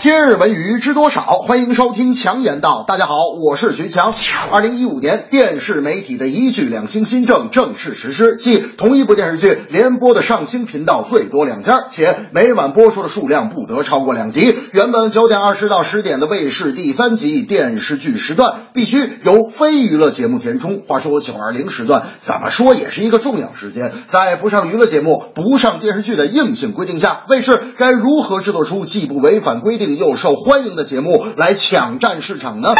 [0.00, 1.22] 今日文娱知多少？
[1.42, 2.84] 欢迎收听强言道。
[2.86, 4.14] 大家好，我是徐强。
[4.52, 14.56] 二零一五年电视媒体的一剧两星新政正式实施，即同一部电视剧连播的上星频道最多两家，且每晚播出的数量不得超过两集。
[14.70, 20.82] 原本九点二十到十点的卫视第三集电视剧时段必须由非娱乐节目填充。
[20.86, 32.74] 话说九二零时段怎么说也是一个重要时间，在不上娱乐节目、不上电视剧的硬性规定下，卫视该如何制作出既不违反规定又受欢迎的节目来抢占市场呢？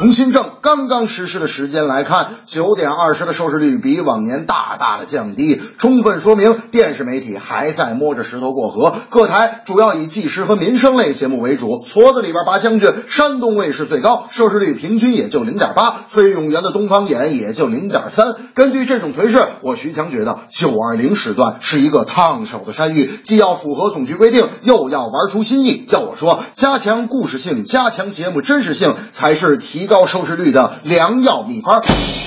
[0.00, 8.94] 从新政刚刚实施的时间来看，九点二十的收视率比往年大大的降低，充分说明电视媒体还在摸着石头过河。
[9.10, 18.34] 各台主要以纪实和民生类节目为主，矬子里边拔将军，山东卫视最高，收视率平均也就零点八，崔永元的东方眼也就零点三。
[18.54, 25.86] 根据这种颓势，我徐强觉得九二零时段是一个烫手的山芋，既要符合总局规定，又要玩出新意。
[25.90, 31.82] 要我说，加强故事性，加强节目真实性，才是提高收视率的良药秘方。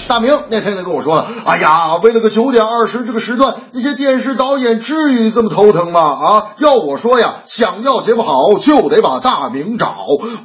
[0.08, 6.02] 大明那天就跟我说了，哎呀，为了个九点二十这个时段，那些电视导演至于这么头疼吗？
[6.02, 9.95] 啊，要我说呀，想要节目好，就得把大明找。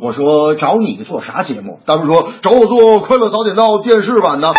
[0.00, 1.78] 我说找你做啥节目？
[1.84, 4.52] 大明说找我做《快乐早点到》电视版的。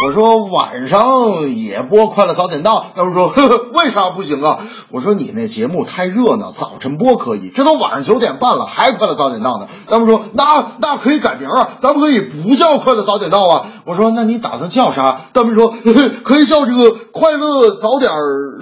[0.00, 4.60] 我说晚上也播《快乐早点到》，他们说呵呵，为啥不行啊？
[4.92, 9.66] 我说你那节目太热闹，早晨播可以，这都晚上九点半了，还《快乐早点到》呢。
[9.88, 13.66] 他们说那那可以改名啊，咱们可以不叫《快乐早点到》啊。
[13.86, 15.20] 我说那你打算叫啥？
[15.34, 18.12] 他们说呵呵可以叫这个《快乐早点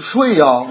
[0.00, 0.66] 睡》呀。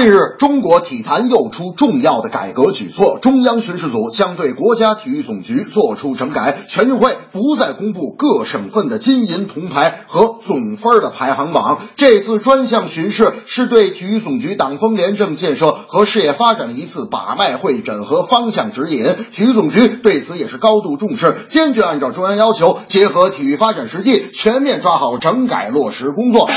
[0.00, 11.82] 近日，中国体坛又出重要的改革举措，中央巡视组将对国家体育总局作出整改，全运会不再公布各省份的金银铜牌和总分的排行榜。
[11.96, 19.04] 这次专项巡视是对体育总局党风廉政建设和事业发展的一次把脉会诊和方向指引。
[19.32, 26.48] 体育总局对此也是高度重视，坚决按照中央要求，结合体育发展实际，全面抓好整改落实工作。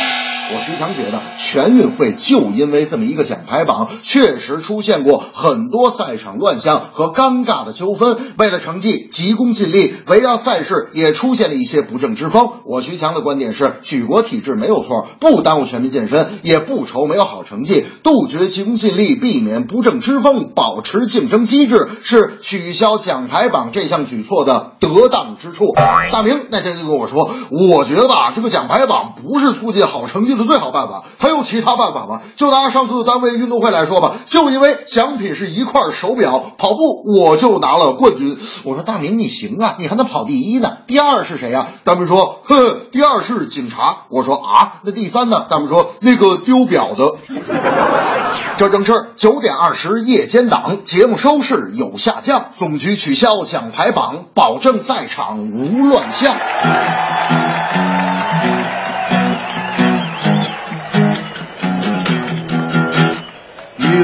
[0.46, 8.18] 我徐强觉得，全运会就因为这么一个小奖牌榜，确实出现过很多赛场乱象和尴尬的纠纷。
[8.38, 12.50] 为了成绩，急功近利，围绕赛事也出现了一些不正之风。
[12.66, 17.86] 我徐强的观点是，举国体制没有错，不耽误全民健身，也不愁没有好成绩。
[18.04, 25.74] 杜绝急功近利，避免不正之风，保持竞争机制，是取消奖牌榜这项举措的得当之处。
[26.12, 32.22] 大明那天就跟我说，我觉得吧，这个奖牌榜不是促进好成绩的最好办法，还有其他办法吗？
[32.36, 38.38] 就拿上次单为运动会来说吧，就因为奖品是一块手表，跑步我就拿了冠军。
[38.64, 44.04] 我说大明你行啊，你还能跑第一呢，第二是谁呀、大明说，哼，第二是警察。
[44.10, 45.48] 我说啊，那第三呢？
[45.50, 47.16] 大明说那个丢表的。
[48.58, 56.36] 这正是九点二十夜间档节目收视有下降，总局取消奖牌榜，保证赛场无乱象。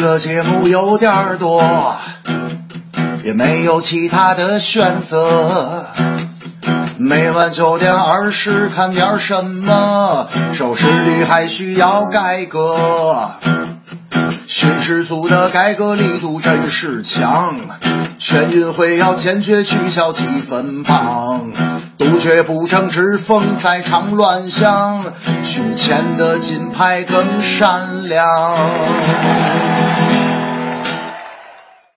[0.09, 1.95] 娱乐节目有点多，
[3.23, 5.85] 也没有其他的选择。
[6.97, 10.27] 每晚九点二十看点什么？
[10.51, 13.29] 收视率还需要改革。
[14.47, 17.55] 巡视组的改革力度真是强，
[18.17, 21.51] 全运会要坚决取消积分榜，
[21.99, 25.03] 杜绝不正之风，赛场乱象，
[25.43, 28.25] 胸前的金牌更闪亮。